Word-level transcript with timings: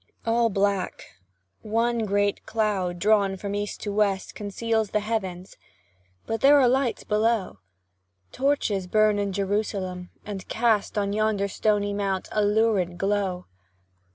All 0.25 0.49
black 0.49 1.03
one 1.61 2.07
great 2.07 2.43
cloud, 2.47 2.97
drawn 2.97 3.37
from 3.37 3.53
east 3.53 3.81
to 3.81 3.93
west, 3.93 4.33
Conceals 4.33 4.89
the 4.89 4.99
heavens, 5.01 5.57
but 6.25 6.41
there 6.41 6.59
are 6.59 6.67
lights 6.67 7.03
below; 7.03 7.59
Torches 8.31 8.87
burn 8.87 9.19
in 9.19 9.31
Jerusalem, 9.31 10.09
and 10.25 10.47
cast 10.47 10.97
On 10.97 11.13
yonder 11.13 11.47
stony 11.47 11.93
mount 11.93 12.29
a 12.31 12.43
lurid 12.43 12.97
glow. 12.97 13.45